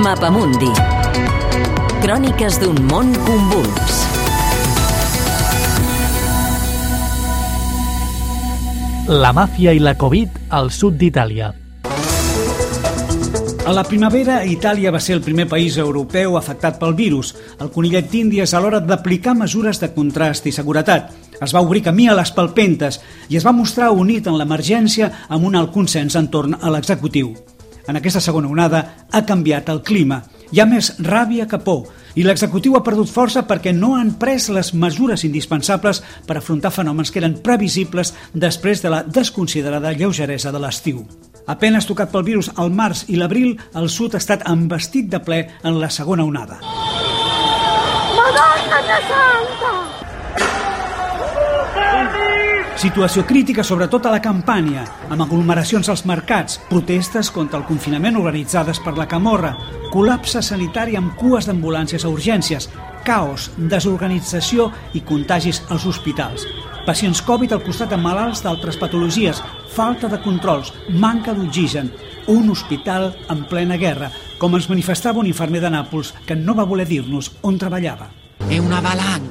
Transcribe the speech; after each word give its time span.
Mapamundi. 0.00 0.70
Cròniques 2.00 2.56
d'un 2.62 2.78
món 2.88 3.10
convuls. 3.26 3.98
La 9.10 9.34
màfia 9.36 9.74
i 9.76 9.82
la 9.84 9.92
Covid 10.00 10.38
al 10.56 10.72
sud 10.72 10.96
d'Itàlia. 10.96 11.50
A 13.66 13.76
la 13.76 13.84
primavera, 13.84 14.40
Itàlia 14.48 14.88
va 14.88 15.02
ser 15.04 15.18
el 15.18 15.22
primer 15.26 15.44
país 15.52 15.76
europeu 15.76 16.40
afectat 16.40 16.80
pel 16.80 16.96
virus. 16.96 17.34
El 17.60 17.68
conillet 17.68 18.08
d'Índies 18.08 18.56
a 18.56 18.64
l'hora 18.64 18.80
d'aplicar 18.80 19.36
mesures 19.36 19.84
de 19.84 19.92
contrast 19.92 20.48
i 20.48 20.56
seguretat. 20.56 21.12
Es 21.44 21.52
va 21.52 21.60
obrir 21.60 21.84
camí 21.84 22.08
a 22.08 22.16
les 22.16 22.32
palpentes 22.32 23.02
i 23.28 23.36
es 23.36 23.44
va 23.44 23.52
mostrar 23.52 23.92
unit 23.92 24.32
en 24.32 24.40
l'emergència 24.40 25.12
amb 25.28 25.44
un 25.44 25.60
alt 25.60 25.76
consens 25.76 26.16
entorn 26.16 26.56
a 26.56 26.72
l'executiu. 26.72 27.34
En 27.88 27.96
aquesta 27.96 28.20
segona 28.20 28.48
onada 28.48 29.06
ha 29.10 29.24
canviat 29.26 29.68
el 29.72 29.82
clima. 29.82 30.22
Hi 30.50 30.60
ha 30.60 30.66
més 30.66 30.96
ràbia 30.98 31.46
que 31.46 31.60
por 31.62 31.88
i 32.18 32.24
l'executiu 32.26 32.74
ha 32.76 32.82
perdut 32.86 33.10
força 33.10 33.44
perquè 33.46 33.72
no 33.76 33.94
han 33.96 34.14
pres 34.18 34.48
les 34.50 34.72
mesures 34.74 35.24
indispensables 35.24 36.02
per 36.26 36.36
afrontar 36.38 36.72
fenòmens 36.74 37.10
que 37.10 37.20
eren 37.22 37.38
previsibles 37.44 38.14
després 38.34 38.82
de 38.82 38.90
la 38.90 39.02
desconsiderada 39.06 39.92
lleugeresa 39.92 40.50
de 40.52 40.62
l'estiu. 40.62 41.04
Apenes 41.46 41.86
tocat 41.86 42.10
pel 42.12 42.26
virus 42.26 42.50
al 42.56 42.70
març 42.70 43.04
i 43.08 43.16
l'abril, 43.18 43.56
el 43.74 43.88
sud 43.88 44.14
ha 44.14 44.22
estat 44.22 44.46
embestit 44.50 45.08
de 45.10 45.22
ple 45.22 45.44
en 45.62 45.80
la 45.80 45.90
segona 45.90 46.26
onada. 46.26 46.60
Madonna 48.18 49.00
santa! 49.08 49.89
Situació 52.80 53.26
crítica 53.28 53.60
sobretot 53.60 54.06
a 54.08 54.10
la 54.14 54.22
campanya, 54.24 54.86
amb 55.12 55.20
aglomeracions 55.20 55.90
als 55.92 56.06
mercats, 56.08 56.54
protestes 56.70 57.28
contra 57.28 57.58
el 57.58 57.66
confinament 57.68 58.14
organitzades 58.16 58.78
per 58.80 58.94
la 58.96 59.04
Camorra, 59.04 59.50
col·lapse 59.92 60.40
sanitari 60.40 60.96
amb 60.96 61.12
cues 61.20 61.44
d'ambulàncies 61.44 62.06
a 62.06 62.08
urgències, 62.08 62.70
caos, 63.04 63.50
desorganització 63.58 64.70
i 64.96 65.02
contagis 65.04 65.60
als 65.68 65.84
hospitals. 65.90 66.46
Pacients 66.86 67.20
Covid 67.20 67.52
al 67.52 67.60
costat 67.66 67.92
de 67.92 67.98
malalts 68.00 68.40
d'altres 68.46 68.80
patologies, 68.80 69.42
falta 69.76 70.08
de 70.08 70.22
controls, 70.24 70.72
manca 70.88 71.34
d'oxigen, 71.36 71.92
un 72.32 72.48
hospital 72.48 73.10
en 73.28 73.44
plena 73.52 73.76
guerra, 73.76 74.08
com 74.40 74.56
ens 74.56 74.70
manifestava 74.72 75.20
un 75.20 75.28
infermer 75.28 75.60
de 75.60 75.74
Nàpols 75.76 76.14
que 76.24 76.38
no 76.38 76.56
va 76.56 76.64
voler 76.64 76.88
dir-nos 76.88 77.28
on 77.44 77.60
treballava. 77.60 78.08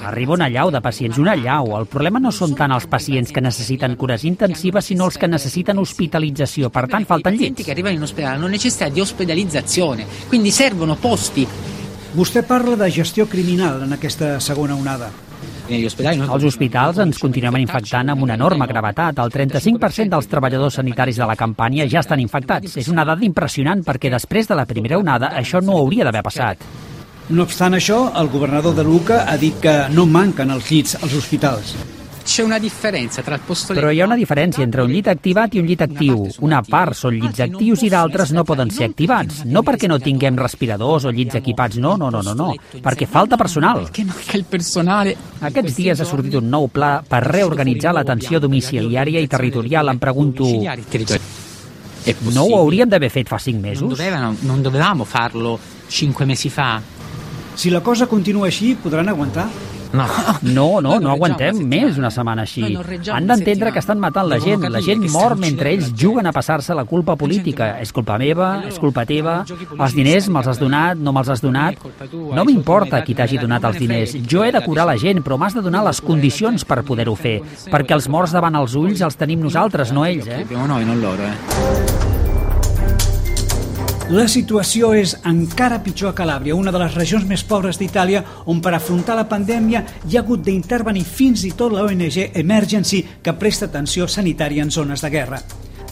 Arriba 0.08 0.31
una 0.31 0.48
llau 0.48 0.70
de 0.72 0.80
pacients, 0.80 1.17
una 1.20 1.34
llau. 1.36 1.73
El 1.75 1.88
problema 1.92 2.22
no 2.23 2.31
són 2.31 2.53
tant 2.56 2.72
els 2.72 2.86
pacients 2.88 3.34
que 3.36 3.42
necessiten 3.44 3.98
cures 4.00 4.23
intensives, 4.23 4.88
sinó 4.88 5.09
els 5.09 5.17
que 5.20 5.28
necessiten 5.28 5.81
ospitalització. 5.81 6.70
Per 6.72 6.86
tant, 6.88 7.03
falten 7.06 7.36
llits. 7.36 7.66
che 7.66 7.72
arrivano 7.72 7.98
in 7.98 8.03
ospedale 8.08 8.38
hanno 8.38 8.48
necessità 8.48 8.88
di 8.88 9.02
ospedalizzazione, 9.02 10.06
quindi 10.30 10.52
servono 10.52 10.95
posti. 10.95 11.45
Vostè 12.16 12.45
parla 12.48 12.78
de 12.78 12.89
gestió 12.89 13.28
criminal 13.28 13.84
en 13.84 13.92
aquesta 13.92 14.39
segona 14.39 14.76
onada. 14.76 15.11
Els 15.67 16.45
hospitals 16.48 17.04
ens 17.04 17.20
continuem 17.20 17.59
infectant 17.59 18.09
amb 18.09 18.23
una 18.23 18.39
enorme 18.39 18.67
gravetat. 18.72 19.20
El 19.20 19.33
35% 19.36 20.16
dels 20.16 20.31
treballadors 20.31 20.80
sanitaris 20.80 21.20
de 21.20 21.28
la 21.28 21.36
campanya 21.36 21.89
ja 21.92 22.00
estan 22.00 22.23
infectats. 22.23 22.78
És 22.78 22.88
una 22.88 23.04
dada 23.04 23.28
impressionant 23.28 23.83
perquè 23.83 24.09
després 24.09 24.48
de 24.48 24.56
la 24.56 24.66
primera 24.66 24.98
onada 24.98 25.36
això 25.36 25.59
no 25.59 25.76
hauria 25.78 26.08
d'haver 26.08 26.23
passat. 26.23 26.89
No 27.30 27.44
obstant 27.45 27.77
això, 27.77 28.08
el 28.17 28.30
governador 28.33 28.73
de 28.73 28.83
Luca 28.83 29.23
ha 29.30 29.38
dit 29.38 29.59
que 29.61 29.73
no 29.94 30.08
manquen 30.09 30.49
els 30.49 30.72
llits 30.72 30.95
als 30.97 31.13
hospitals. 31.13 31.75
Però 33.77 33.91
hi 33.94 34.02
ha 34.02 34.05
una 34.05 34.17
diferència 34.17 34.66
entre 34.66 34.83
un 34.86 34.91
llit 34.94 35.08
activat 35.09 35.53
i 35.53 35.61
un 35.61 35.69
llit 35.69 35.81
actiu. 35.86 36.25
Una 36.45 36.59
part 36.66 36.97
són 36.97 37.16
llits 37.17 37.41
actius 37.45 37.83
i 37.86 37.89
d'altres 37.94 38.33
no 38.33 38.44
poden 38.45 38.73
ser 38.73 38.89
activats. 38.89 39.44
No 39.45 39.63
perquè 39.66 39.89
no 39.89 39.99
tinguem 40.02 40.38
respiradors 40.41 41.05
o 41.05 41.13
llits 41.13 41.39
equipats, 41.39 41.77
no, 41.81 41.95
no, 42.02 42.09
no, 42.13 42.21
no, 42.25 42.36
no. 42.38 42.52
Perquè 42.86 43.08
falta 43.09 43.38
personal. 43.38 43.86
Aquests 45.49 45.77
dies 45.77 46.02
ha 46.02 46.09
sortit 46.09 46.37
un 46.42 46.49
nou 46.49 46.70
pla 46.73 46.99
per 47.08 47.23
reorganitzar 47.25 47.93
l'atenció 47.98 48.42
domiciliària 48.42 49.21
i 49.21 49.30
territorial. 49.30 49.89
Em 49.89 50.02
pregunto, 50.02 50.49
no 52.33 52.45
ho 52.45 52.61
hauríem 52.61 52.89
d'haver 52.89 53.09
fet 53.14 53.30
fa 53.30 53.37
cinc 53.42 53.61
mesos? 53.61 53.89
non 54.45 54.61
dovevamo 54.61 55.04
farlo 55.05 55.59
cinque 55.89 56.25
mesi 56.25 56.49
fa. 56.49 56.98
Si 57.59 57.67
la 57.70 57.81
cosa 57.83 58.08
continua 58.08 58.47
així, 58.47 58.70
podran 58.80 59.09
aguantar? 59.11 59.49
No, 59.92 60.05
No, 60.55 60.80
no, 60.80 60.93
no 61.02 61.09
aguantem 61.11 61.58
més 61.67 61.97
una 61.99 62.08
setmana 62.14 62.45
així. 62.45 62.61
Han 63.11 63.25
d'entendre 63.27 63.73
que 63.75 63.81
estan 63.81 63.99
matant 63.99 64.30
la 64.31 64.37
gent. 64.39 64.64
La 64.71 64.80
gent 64.86 65.03
mor 65.11 65.36
mentre 65.36 65.73
ells 65.73 65.89
juguen 65.92 66.30
a 66.30 66.31
passar-se 66.31 66.77
la 66.77 66.86
culpa 66.87 67.17
política. 67.19 67.73
És 67.83 67.92
culpa 67.92 68.15
meva, 68.21 68.61
és 68.69 68.80
culpa 68.80 69.03
teva, 69.09 69.42
els 69.75 69.98
diners 69.98 70.30
me'ls 70.31 70.48
has 70.53 70.61
donat, 70.61 71.02
no 71.03 71.11
me'ls 71.11 71.33
has 71.36 71.43
donat. 71.43 71.83
No 72.14 72.45
m'importa 72.48 73.02
qui 73.03 73.17
t'hagi 73.17 73.42
donat 73.43 73.67
els 73.67 73.81
diners. 73.83 74.15
Jo 74.23 74.45
he 74.48 74.53
de 74.55 74.64
curar 74.64 74.87
la 74.87 74.95
gent, 75.02 75.19
però 75.25 75.36
m'has 75.42 75.58
de 75.58 75.65
donar 75.65 75.83
les 75.89 75.99
condicions 75.99 76.64
per 76.64 76.80
poder-ho 76.87 77.17
fer. 77.19 77.42
Perquè 77.67 77.98
els 77.99 78.08
morts 78.08 78.37
davant 78.39 78.55
els 78.61 78.80
ulls 78.80 79.03
els 79.03 79.19
tenim 79.19 79.43
nosaltres, 79.43 79.92
no 79.92 80.08
ells, 80.08 80.31
eh? 80.31 80.45
Abbiamo 80.48 80.71
noi, 80.71 80.87
non 80.87 81.03
loro, 81.03 81.27
eh. 81.27 82.18
La 84.09 84.23
situació 84.25 84.87
és 84.97 85.11
encara 85.30 85.77
pitjor 85.86 86.09
a 86.09 86.15
Calàbria, 86.17 86.55
una 86.58 86.71
de 86.73 86.80
les 86.81 86.95
regions 86.97 87.27
més 87.30 87.43
pobres 87.45 87.77
d'Itàlia, 87.77 88.23
on 88.49 88.58
per 88.58 88.73
afrontar 88.73 89.14
la 89.20 89.27
pandèmia 89.30 89.83
hi 90.09 90.17
ha 90.17 90.23
hagut 90.23 90.42
d'intervenir 90.47 91.05
fins 91.05 91.45
i 91.45 91.53
tot 91.53 91.77
la 91.77 91.86
ONG 91.86 92.17
Emergency, 92.42 93.03
que 93.21 93.37
presta 93.37 93.69
atenció 93.69 94.09
sanitària 94.09 94.65
en 94.65 94.73
zones 94.73 95.05
de 95.05 95.14
guerra. 95.14 95.43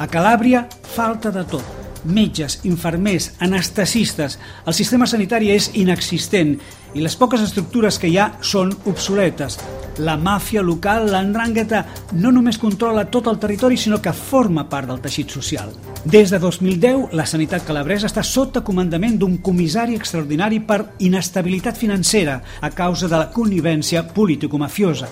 A 0.02 0.10
Calàbria, 0.10 0.66
falta 0.96 1.30
de 1.30 1.46
tot. 1.46 1.87
Metges, 2.06 2.60
infermers, 2.64 3.32
anestesistes... 3.40 4.38
El 4.68 4.76
sistema 4.76 5.08
sanitari 5.08 5.52
és 5.54 5.72
inexistent 5.80 6.56
i 6.94 7.04
les 7.04 7.16
poques 7.20 7.42
estructures 7.44 7.98
que 8.00 8.10
hi 8.10 8.18
ha 8.18 8.32
són 8.42 8.72
obsoletes. 8.90 9.58
La 10.04 10.18
màfia 10.18 10.62
local, 10.62 11.08
l'andrangheta, 11.12 11.84
no 12.22 12.32
només 12.32 12.60
controla 12.62 13.08
tot 13.12 13.30
el 13.32 13.40
territori, 13.42 13.78
sinó 13.78 14.02
que 14.02 14.14
forma 14.14 14.68
part 14.70 14.92
del 14.92 15.02
teixit 15.02 15.34
social. 15.34 15.74
Des 16.06 16.30
de 16.34 16.40
2010, 16.40 17.14
la 17.18 17.26
sanitat 17.26 17.66
calabresa 17.66 18.10
està 18.10 18.24
sota 18.24 18.62
comandament 18.66 19.18
d'un 19.18 19.40
comissari 19.44 19.98
extraordinari 19.98 20.62
per 20.62 20.84
inestabilitat 21.00 21.78
financera 21.78 22.42
a 22.62 22.72
causa 22.72 23.10
de 23.10 23.18
la 23.18 23.32
connivència 23.34 24.06
político-mafiosa. 24.14 25.10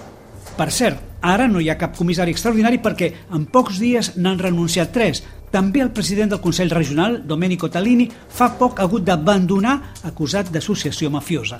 Per 0.55 0.71
cert, 0.71 1.14
ara 1.33 1.47
no 1.47 1.61
hi 1.61 1.69
ha 1.69 1.77
cap 1.79 1.95
comissari 1.97 2.33
extraordinari 2.35 2.81
perquè 2.83 3.11
en 3.33 3.47
pocs 3.51 3.79
dies 3.81 4.13
n'han 4.17 4.41
renunciat 4.41 4.93
tres. 4.93 5.23
També 5.51 5.81
el 5.81 5.93
president 5.95 6.33
del 6.33 6.41
Consell 6.43 6.73
Regional, 6.73 7.21
Domenico 7.27 7.69
Talini, 7.71 8.09
fa 8.09 8.51
poc 8.59 8.79
ha 8.79 8.89
hagut 8.89 9.05
d'abandonar 9.07 9.79
acusat 10.03 10.51
d'associació 10.51 11.09
mafiosa. 11.09 11.57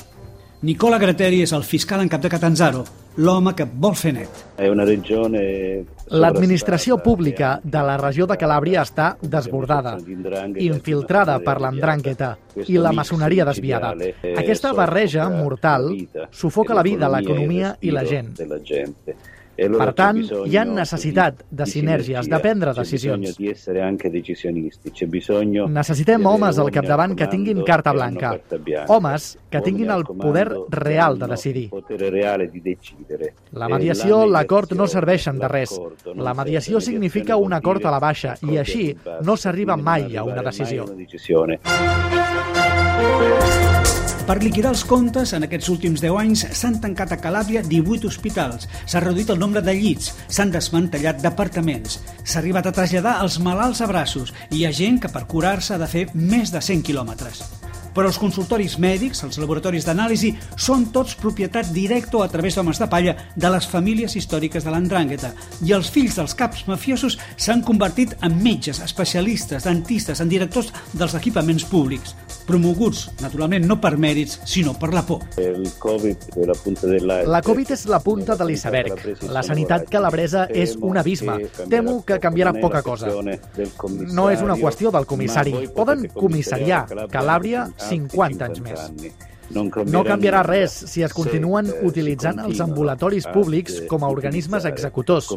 Nicola 0.66 0.98
Gratteri 0.98 1.44
és 1.46 1.52
el 1.54 1.64
fiscal 1.64 2.02
en 2.02 2.10
cap 2.10 2.22
de 2.24 2.30
Catanzaro, 2.32 2.86
l'home 3.22 3.54
que 3.56 3.68
vol 3.70 3.96
fer 3.96 4.14
net. 4.16 4.40
È 4.58 4.68
una 4.68 4.86
regione 4.88 5.42
L'administració 6.10 6.98
pública 7.02 7.60
de 7.64 7.82
la 7.82 7.96
regió 7.98 8.28
de 8.30 8.38
Calàbria 8.38 8.84
està 8.86 9.16
desbordada, 9.22 9.96
infiltrada 10.62 11.40
per 11.42 11.58
l'andrangheta 11.62 12.36
i 12.66 12.78
la 12.78 12.92
maçoneria 12.94 13.46
desviada. 13.46 13.94
Aquesta 14.38 14.74
barreja 14.74 15.28
mortal 15.30 15.90
sufoca 16.32 16.78
la 16.78 16.86
vida, 16.86 17.10
l'economia 17.10 17.76
i 17.82 17.94
la 17.94 18.06
gent. 18.06 18.36
Per 19.56 19.94
tant, 19.96 20.18
hi 20.48 20.58
ha 20.58 20.66
necessitat 20.66 21.44
de 21.50 21.66
sinergies, 21.66 22.28
de 22.28 22.40
prendre 22.40 22.74
decisions. 22.74 23.38
Necessitem 25.68 26.26
homes 26.26 26.60
al 26.60 26.72
capdavant 26.72 27.16
que 27.16 27.28
tinguin 27.28 27.62
comando 27.62 27.66
carta 27.66 27.94
blanca. 27.94 28.34
Homes 28.88 29.38
que 29.50 29.62
tinguin 29.62 29.90
el 29.92 30.04
poder 30.06 30.50
real 30.70 31.18
de 31.20 31.28
decidir. 31.28 31.70
La 33.54 33.66
Eh, 33.66 33.70
mediació, 33.70 34.26
l'acord 34.28 34.74
no 34.74 34.88
serveixen 34.88 35.40
de 35.40 35.48
res. 35.48 35.80
La 36.16 36.34
mediació 36.34 36.82
significa 36.82 37.36
un 37.38 37.54
acord 37.54 37.86
a 37.86 37.92
la 37.92 38.00
baixa 38.00 38.36
i 38.42 38.58
així 38.58 38.96
no 39.24 39.38
s'arriba 39.38 39.78
mai 39.78 40.16
a 40.18 40.24
una 40.24 40.42
decisió. 40.42 40.86
Per 44.26 44.40
liquidar 44.42 44.72
els 44.74 44.82
comptes, 44.90 45.36
en 45.38 45.46
aquests 45.46 45.68
últims 45.70 46.02
10 46.02 46.16
anys 46.18 46.42
s'han 46.58 46.80
tancat 46.82 47.12
a 47.14 47.18
Calàbria 47.22 47.62
18 47.62 48.10
hospitals, 48.10 48.66
s'ha 48.90 49.02
reduït 49.04 49.30
el 49.30 49.38
nombre 49.38 49.62
de 49.62 49.76
llits, 49.78 50.16
s'han 50.26 50.50
desmantellat 50.50 51.22
departaments, 51.22 52.00
s'ha 52.24 52.40
arribat 52.42 52.66
a 52.66 52.74
traslladar 52.74 53.20
els 53.22 53.38
malalts 53.38 53.84
a 53.86 53.90
braços 53.92 54.34
i 54.50 54.64
hi 54.64 54.66
ha 54.66 54.74
gent 54.74 54.98
que 55.04 55.14
per 55.14 55.28
curar-se 55.30 55.76
ha 55.76 55.78
de 55.78 55.92
fer 55.94 56.08
més 56.18 56.50
de 56.50 56.58
100 56.58 56.82
quilòmetres. 56.90 57.44
Però 57.94 58.10
els 58.10 58.18
consultoris 58.18 58.80
mèdics, 58.82 59.22
els 59.30 59.38
laboratoris 59.38 59.86
d'anàlisi, 59.86 60.34
són 60.58 60.90
tots 60.90 61.14
propietat 61.22 61.70
directa 61.70 62.18
o 62.18 62.26
a 62.26 62.32
través 62.34 62.58
d'homes 62.58 62.82
de 62.82 62.90
palla 62.90 63.14
de 63.38 63.54
les 63.54 63.70
famílies 63.70 64.18
històriques 64.18 64.66
de 64.66 64.74
l'Andrangheta 64.74 65.36
i 65.62 65.78
els 65.78 65.94
fills 65.94 66.18
dels 66.18 66.34
caps 66.34 66.66
mafiosos 66.66 67.22
s'han 67.38 67.62
convertit 67.62 68.18
en 68.26 68.42
metges, 68.42 68.82
especialistes, 68.82 69.70
dentistes, 69.70 70.20
en 70.20 70.34
directors 70.34 70.74
dels 70.98 71.14
equipaments 71.14 71.70
públics. 71.70 72.18
Promoguts, 72.48 73.10
naturalment, 73.22 73.66
no 73.68 73.80
per 73.82 73.96
mèrits, 74.02 74.40
sinó 74.48 74.76
per 74.80 74.92
la 74.94 75.04
por. 75.06 75.24
El 75.42 75.68
Covid 75.82 76.30
la 76.46 76.56
punta 76.56 76.88
La 77.26 77.42
Covid 77.46 77.72
és 77.76 77.86
la 77.92 78.00
punta 78.00 78.36
de 78.36 78.48
l'iceberg. 78.48 79.06
La 79.30 79.44
sanitat 79.44 79.90
calabresa 79.92 80.48
és 80.50 80.76
un 80.80 80.98
abisme. 80.98 81.38
Temo 81.70 82.02
que 82.06 82.20
canviarà 82.24 82.56
poca 82.60 82.82
cosa. 82.86 83.12
No 83.12 84.30
és 84.32 84.42
una 84.42 84.58
qüestió 84.60 84.92
del 84.92 85.06
comissari. 85.06 85.56
Poden 85.76 86.08
comissariar 86.14 86.86
Calàbria 87.12 87.70
50 87.90 88.52
anys 88.52 88.62
més. 88.66 88.92
No 89.54 90.04
canviarà 90.06 90.42
res 90.46 90.74
si 90.90 91.04
es 91.06 91.14
continuen 91.14 91.70
utilitzant 91.86 92.40
els 92.44 92.62
ambulatoris 92.64 93.28
públics 93.34 93.82
com 93.90 94.04
a 94.04 94.10
organismes 94.12 94.66
executors. 94.66 95.30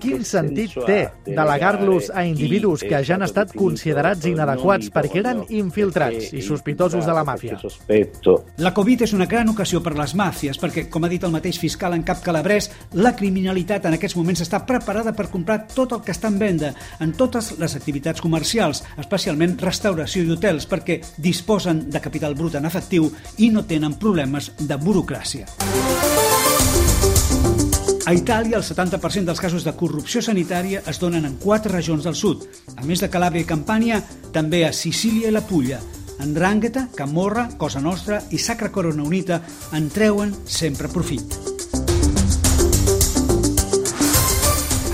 Quin 0.00 0.24
sentit 0.24 0.76
té 0.86 0.98
delegar-los 1.26 2.10
a 2.14 2.24
individus 2.26 2.84
que 2.86 3.02
ja 3.04 3.16
han 3.16 3.26
estat 3.26 3.52
considerats 3.56 4.26
inadequats 4.28 4.90
perquè 4.94 5.20
eren 5.22 5.42
infiltrats 5.48 6.32
i 6.32 6.42
sospitosos 6.44 7.06
de 7.06 7.16
la 7.16 7.24
màfia? 7.26 7.58
La 8.62 8.72
Covid 8.76 9.06
és 9.06 9.14
una 9.16 9.28
gran 9.30 9.50
ocasió 9.52 9.82
per 9.84 9.94
les 9.98 10.14
màfies 10.18 10.60
perquè, 10.60 10.86
com 10.92 11.04
ha 11.04 11.12
dit 11.12 11.24
el 11.26 11.34
mateix 11.34 11.60
fiscal 11.60 11.94
en 11.96 12.04
cap 12.06 12.22
calabrès, 12.24 12.70
la 12.96 13.14
criminalitat 13.16 13.86
en 13.86 13.96
aquests 13.98 14.16
moments 14.18 14.44
està 14.44 14.62
preparada 14.66 15.12
per 15.16 15.28
comprar 15.32 15.62
tot 15.74 15.92
el 15.96 16.02
que 16.04 16.14
està 16.14 16.30
en 16.32 16.40
venda 16.40 16.72
en 17.00 17.12
totes 17.16 17.52
les 17.60 17.76
activitats 17.78 18.22
comercials, 18.24 18.82
especialment 19.00 19.56
restauració 19.60 20.24
i 20.24 20.32
hotels, 20.34 20.66
perquè 20.70 21.00
disposen 21.22 21.86
de 21.90 22.02
capital 22.06 22.38
brut 22.38 22.56
en 22.56 22.70
efectiu 22.70 23.10
i 23.42 23.50
no 23.50 23.66
tenen 23.66 23.98
problemes 24.00 24.52
de 24.62 24.78
burocràcia. 24.78 25.50
A 28.06 28.12
Itàlia, 28.14 28.60
el 28.60 28.62
70% 28.62 29.26
dels 29.26 29.40
casos 29.42 29.64
de 29.66 29.72
corrupció 29.74 30.20
sanitària 30.22 30.78
es 30.86 31.00
donen 31.02 31.24
en 31.26 31.34
quatre 31.42 31.72
regions 31.72 32.04
del 32.06 32.14
sud. 32.14 32.44
A 32.78 32.84
més 32.86 33.02
de 33.02 33.08
Calàbria 33.10 33.42
i 33.42 33.48
Campània, 33.48 33.98
també 34.30 34.62
a 34.62 34.70
Sicília 34.70 35.26
i 35.26 35.34
la 35.34 35.42
Pulla. 35.42 35.80
Andràngueta, 36.22 36.86
Camorra, 36.94 37.48
Cosa 37.58 37.82
Nostra 37.82 38.20
i 38.30 38.38
Sacra 38.38 38.70
Corona 38.70 39.02
Unita 39.02 39.40
en 39.74 39.90
treuen 39.90 40.30
sempre 40.46 40.86
profit. 40.86 41.34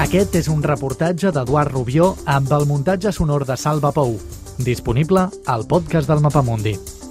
Aquest 0.00 0.41
és 0.41 0.49
un 0.49 0.64
reportatge 0.64 1.31
d'Eduard 1.37 1.69
Rubió 1.76 2.14
amb 2.25 2.50
el 2.56 2.64
muntatge 2.64 3.12
sonor 3.12 3.44
de 3.44 3.61
Salva 3.61 3.93
Pou, 3.93 4.17
disponible 4.56 5.29
al 5.44 5.69
podcast 5.69 6.09
del 6.09 6.25
Mapamundi. 6.25 7.01